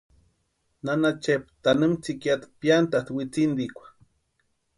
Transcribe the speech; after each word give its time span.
Nana 0.83 1.09
Chepa 1.23 1.51
tanimu 1.63 1.95
tsïkiata 2.01 2.45
piantʼasti 2.59 3.11
wintsintikwa. 3.15 3.85